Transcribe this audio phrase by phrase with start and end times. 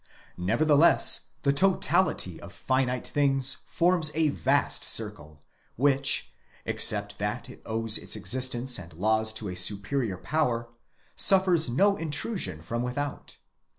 [0.39, 5.43] Nevertheless the totality of finite things forms a vast circle,
[5.75, 6.33] which,
[6.65, 10.69] except that it owes its existence and laws to a superior power,
[11.15, 13.37] suffers no intrusion from without.